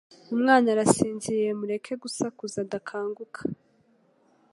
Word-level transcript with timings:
Umwana 0.35 0.67
arasinziriye 0.73 1.51
mureke 1.59 1.93
gusakuza 2.03 2.57
adakanguka 2.65 3.41